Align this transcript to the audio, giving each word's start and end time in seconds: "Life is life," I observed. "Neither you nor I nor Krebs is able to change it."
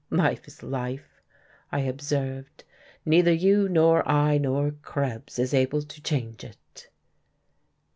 "Life 0.09 0.47
is 0.47 0.63
life," 0.63 1.21
I 1.71 1.81
observed. 1.81 2.63
"Neither 3.05 3.31
you 3.33 3.69
nor 3.69 4.01
I 4.09 4.39
nor 4.39 4.71
Krebs 4.71 5.37
is 5.37 5.53
able 5.53 5.83
to 5.83 6.01
change 6.01 6.43
it." 6.43 6.89